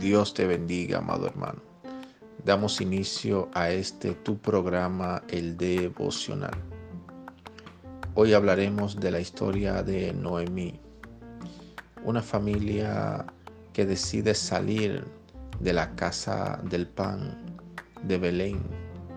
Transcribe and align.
Dios 0.00 0.34
te 0.34 0.44
bendiga, 0.44 0.98
amado 0.98 1.28
hermano. 1.28 1.62
Damos 2.44 2.80
inicio 2.80 3.48
a 3.54 3.70
este 3.70 4.12
tu 4.12 4.36
programa, 4.38 5.22
el 5.28 5.56
devocional. 5.56 6.54
Hoy 8.16 8.32
hablaremos 8.32 8.98
de 8.98 9.12
la 9.12 9.20
historia 9.20 9.84
de 9.84 10.12
Noemí, 10.12 10.80
una 12.04 12.22
familia 12.22 13.24
que 13.72 13.86
decide 13.86 14.34
salir 14.34 15.04
de 15.60 15.72
la 15.72 15.94
casa 15.94 16.60
del 16.64 16.88
pan 16.88 17.56
de 18.02 18.18
Belén, 18.18 18.60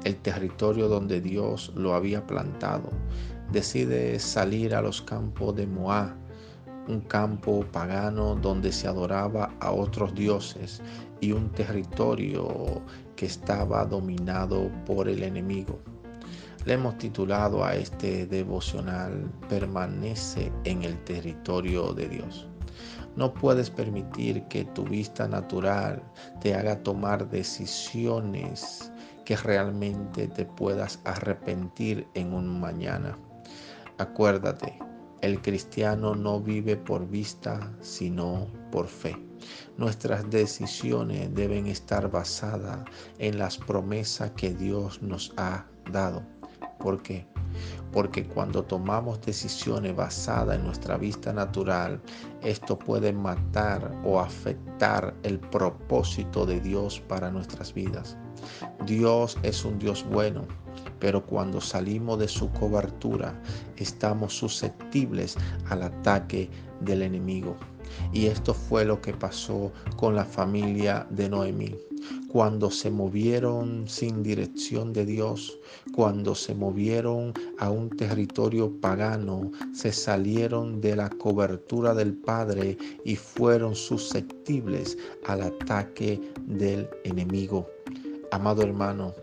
el 0.03 0.15
territorio 0.17 0.87
donde 0.87 1.21
Dios 1.21 1.71
lo 1.75 1.95
había 1.95 2.27
plantado. 2.27 2.91
Decide 3.51 4.19
salir 4.19 4.75
a 4.75 4.83
los 4.83 5.01
campos 5.01 5.55
de 5.55 5.65
Moab 5.65 6.26
un 6.87 7.01
campo 7.01 7.65
pagano 7.71 8.35
donde 8.35 8.71
se 8.71 8.87
adoraba 8.87 9.53
a 9.59 9.71
otros 9.71 10.13
dioses 10.15 10.81
y 11.21 11.31
un 11.31 11.49
territorio 11.51 12.81
que 13.15 13.25
estaba 13.25 13.85
dominado 13.85 14.69
por 14.85 15.09
el 15.09 15.23
enemigo. 15.23 15.79
Le 16.65 16.73
hemos 16.73 16.97
titulado 16.97 17.63
a 17.63 17.75
este 17.75 18.25
devocional 18.25 19.31
Permanece 19.47 20.51
en 20.65 20.83
el 20.83 21.01
territorio 21.05 21.93
de 21.93 22.09
Dios. 22.09 22.47
No 23.15 23.33
puedes 23.33 23.69
permitir 23.69 24.43
que 24.43 24.65
tu 24.65 24.83
vista 24.83 25.27
natural 25.27 26.03
te 26.41 26.53
haga 26.53 26.83
tomar 26.83 27.29
decisiones 27.29 28.91
que 29.25 29.35
realmente 29.35 30.27
te 30.27 30.45
puedas 30.45 30.99
arrepentir 31.03 32.07
en 32.13 32.33
un 32.33 32.59
mañana. 32.59 33.17
Acuérdate 33.97 34.86
el 35.21 35.41
cristiano 35.41 36.15
no 36.15 36.39
vive 36.39 36.77
por 36.77 37.07
vista, 37.07 37.73
sino 37.81 38.47
por 38.71 38.87
fe. 38.87 39.15
Nuestras 39.77 40.29
decisiones 40.29 41.33
deben 41.33 41.67
estar 41.67 42.09
basadas 42.09 42.79
en 43.19 43.37
las 43.37 43.57
promesas 43.57 44.31
que 44.31 44.53
Dios 44.53 45.01
nos 45.01 45.33
ha 45.37 45.65
dado. 45.91 46.36
¿Por 46.79 47.01
qué? 47.01 47.25
Porque 47.91 48.25
cuando 48.25 48.63
tomamos 48.63 49.21
decisiones 49.21 49.95
basadas 49.95 50.57
en 50.57 50.65
nuestra 50.65 50.97
vista 50.97 51.33
natural, 51.33 51.99
esto 52.43 52.77
puede 52.77 53.13
matar 53.13 53.91
o 54.03 54.19
afectar 54.19 55.15
el 55.23 55.39
propósito 55.39 56.45
de 56.45 56.59
Dios 56.59 56.99
para 57.07 57.31
nuestras 57.31 57.73
vidas. 57.73 58.17
Dios 58.85 59.37
es 59.43 59.65
un 59.65 59.79
Dios 59.79 60.05
bueno 60.09 60.45
pero 60.99 61.25
cuando 61.25 61.61
salimos 61.61 62.19
de 62.19 62.27
su 62.27 62.51
cobertura 62.51 63.39
estamos 63.77 64.33
susceptibles 64.33 65.37
al 65.69 65.83
ataque 65.83 66.49
del 66.81 67.03
enemigo. 67.03 67.55
Y 68.13 68.27
esto 68.27 68.53
fue 68.53 68.85
lo 68.85 69.01
que 69.01 69.13
pasó 69.13 69.71
con 69.95 70.15
la 70.15 70.25
familia 70.25 71.07
de 71.09 71.29
Noemí. 71.29 71.75
Cuando 72.29 72.69
se 72.69 72.91
movieron 72.91 73.87
sin 73.87 74.21
dirección 74.21 74.93
de 74.93 75.05
Dios, 75.05 75.57
cuando 75.93 76.35
se 76.35 76.53
movieron 76.53 77.33
a 77.57 77.69
un 77.71 77.89
territorio 77.89 78.71
pagano, 78.79 79.51
se 79.73 79.91
salieron 79.91 80.79
de 80.79 80.95
la 80.95 81.09
cobertura 81.09 81.93
del 81.93 82.13
Padre 82.13 82.77
y 83.03 83.15
fueron 83.15 83.75
susceptibles 83.75 84.97
al 85.25 85.41
ataque 85.41 86.21
del 86.45 86.87
enemigo. 87.03 87.67
Amado 88.31 88.61
hermano, 88.61 89.13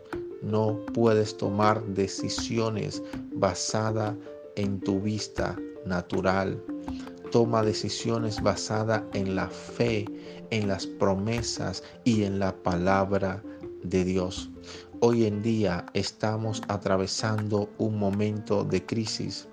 no 0.43 0.79
puedes 0.93 1.37
tomar 1.37 1.85
decisiones 1.87 3.03
basadas 3.35 4.15
en 4.57 4.81
tu 4.81 5.01
vista 5.01 5.57
natural. 5.87 6.61
Toma 7.35 7.65
decisiones 7.65 8.41
basadas 8.41 9.03
en 9.13 9.35
la 9.35 9.49
fe, 9.49 10.05
en 10.51 10.69
las 10.69 10.87
promesas 10.87 11.83
y 12.05 12.23
en 12.23 12.39
la 12.39 12.55
palabra 12.63 13.43
de 13.83 14.05
Dios. 14.05 14.53
Hoy 15.07 15.27
en 15.27 15.43
día 15.43 15.85
estamos 15.93 16.63
atravesando 16.67 17.69
un 17.77 17.99
momento 17.99 18.65
de 18.65 18.87
crisis, 18.87 19.47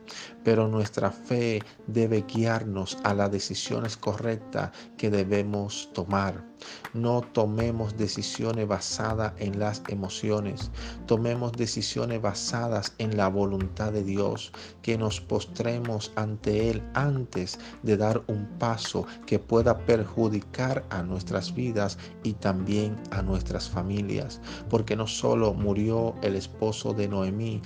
pero 0.46 0.70
nuestra 0.70 1.12
fe 1.12 1.62
debe 1.88 2.24
guiarnos 2.26 2.98
a 3.04 3.14
las 3.14 3.32
decisiones 3.34 3.98
correctas 3.98 4.72
que 4.96 5.10
debemos 5.10 5.90
tomar. 5.92 6.50
No 6.94 7.22
tomemos 7.22 7.98
decisiones 7.98 8.68
basadas 8.68 9.34
en 9.40 9.60
las 9.60 9.82
emociones, 9.88 10.70
tomemos 11.08 11.52
decisiones 11.54 12.22
basadas 12.22 12.94
en 13.00 13.18
la 13.18 13.28
voluntad 13.28 13.92
de 13.92 14.04
Dios, 14.04 14.52
que 14.84 14.98
nos 14.98 15.20
postremos 15.20 16.12
ante 16.16 16.70
Él 16.70 16.84
antes 16.94 17.60
de 17.82 17.98
dar 17.98 18.24
un 18.28 18.46
paso 18.60 19.08
que 19.26 19.40
pueda 19.40 19.80
perjudicar 19.86 20.86
a 20.92 21.02
nuestras 21.02 21.54
vidas 21.56 21.98
y 22.24 22.34
también 22.34 22.96
a 23.10 23.24
nuestras 23.24 23.68
familias, 23.68 24.40
porque 24.70 24.96
no 24.96 25.08
murió 25.54 26.16
el 26.22 26.36
esposo 26.36 26.94
de 26.94 27.08
Noemí, 27.08 27.62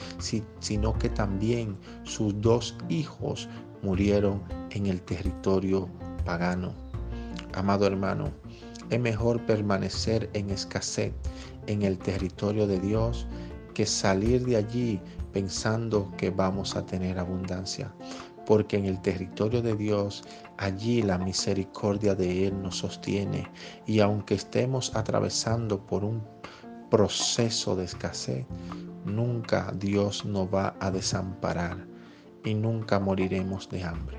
sino 0.60 0.98
que 0.98 1.10
también 1.10 1.78
sus 2.04 2.40
dos 2.42 2.76
hijos 2.90 3.48
murieron 3.82 4.42
en 4.72 4.88
el 4.88 5.02
territorio 5.02 5.88
pagano. 6.26 6.74
Amado 7.54 7.86
hermano, 7.86 8.32
es 8.90 9.00
mejor 9.00 9.46
permanecer 9.46 10.30
en 10.34 10.50
escasez 10.50 11.14
en 11.68 11.82
el 11.84 11.98
territorio 11.98 12.68
de 12.68 12.80
Dios 12.80 13.28
que 13.74 13.86
salir 13.86 14.46
de 14.46 14.58
allí 14.58 15.02
pensando 15.34 16.12
que 16.18 16.30
vamos 16.30 16.76
a 16.76 16.86
tener 16.86 17.20
abundancia. 17.20 17.94
Porque 18.46 18.78
en 18.78 18.86
el 18.86 19.02
territorio 19.02 19.62
de 19.62 19.76
Dios, 19.76 20.24
allí 20.58 21.02
la 21.02 21.18
misericordia 21.18 22.14
de 22.14 22.48
Él 22.48 22.62
nos 22.62 22.78
sostiene. 22.78 23.50
Y 23.88 24.00
aunque 24.00 24.36
estemos 24.36 24.96
atravesando 24.96 25.86
por 25.86 26.04
un 26.04 26.24
proceso 26.90 27.76
de 27.76 27.86
escasez, 27.86 28.46
nunca 29.06 29.74
Dios 29.78 30.26
nos 30.26 30.48
va 30.54 30.76
a 30.80 30.92
desamparar 30.92 31.86
y 32.44 32.54
nunca 32.54 33.00
moriremos 33.00 33.70
de 33.70 33.84
hambre. 33.84 34.18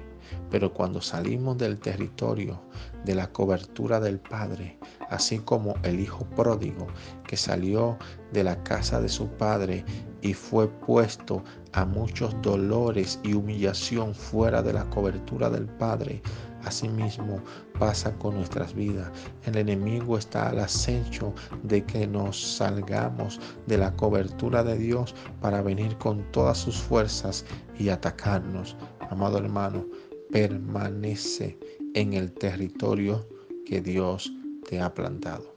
Pero 0.51 0.73
cuando 0.73 1.01
salimos 1.01 1.57
del 1.57 1.79
territorio 1.79 2.61
de 3.05 3.15
la 3.15 3.33
cobertura 3.33 4.01
del 4.01 4.19
Padre, 4.19 4.79
así 5.09 5.39
como 5.39 5.75
el 5.85 6.01
Hijo 6.01 6.25
pródigo 6.37 6.89
que 7.27 7.37
salió 7.37 7.97
de 8.33 8.43
la 8.43 8.63
casa 8.65 9.01
de 9.01 9.09
su 9.09 9.29
Padre 9.29 9.85
y 10.23 10.35
fue 10.35 10.69
puesto 10.69 11.45
a 11.73 11.85
muchos 11.85 12.35
dolores 12.43 13.21
y 13.23 13.35
humillación 13.35 14.15
fuera 14.15 14.63
de 14.63 14.73
la 14.73 14.85
cobertura 14.91 15.49
del 15.51 15.67
Padre, 15.67 16.23
Asimismo 16.67 17.41
pasa 17.79 18.13
con 18.19 18.35
nuestras 18.35 18.75
vidas. 18.75 19.09
El 19.45 19.57
enemigo 19.57 20.19
está 20.19 20.49
al 20.49 20.59
acecho 20.59 21.33
de 21.63 21.85
que 21.85 22.09
nos 22.09 22.57
salgamos 22.57 23.41
de 23.67 23.79
la 23.79 23.95
cobertura 23.95 24.65
de 24.65 24.77
Dios 24.77 25.15
para 25.41 25.63
venir 25.63 25.97
con 25.99 26.25
todas 26.33 26.59
sus 26.59 26.77
fuerzas 26.77 27.45
y 27.79 27.89
atacarnos. 27.89 28.77
Amado 29.11 29.39
hermano, 29.39 29.87
permanece 30.33 31.57
en 31.95 32.15
el 32.15 32.33
territorio 32.33 33.25
que 33.65 33.81
Dios 33.81 34.33
te 34.69 34.81
ha 34.81 34.93
plantado. 34.93 35.55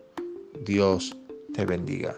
Dios 0.64 1.18
te 1.56 1.66
bendiga. 1.66 2.16